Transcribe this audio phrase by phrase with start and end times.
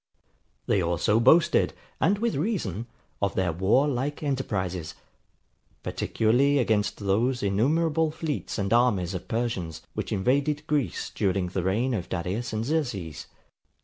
[0.65, 2.87] They also boasted, and with reason,
[3.21, 4.95] of their war like enterprises;
[5.83, 11.97] particularly against those innumerable fleets and armies of Persians, which invaded Greece during the reigns
[11.97, 13.27] of Darius and Xerxes.